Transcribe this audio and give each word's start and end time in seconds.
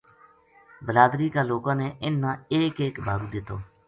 بلادری 0.85 1.27
کا 1.35 1.41
لوکاں 1.51 1.75
نے 1.81 1.87
اِنھ 2.03 2.19
نا 2.23 2.31
ایک 2.55 2.73
ایک 2.83 2.95
بھارو 3.05 3.25
دِتو 3.33 3.57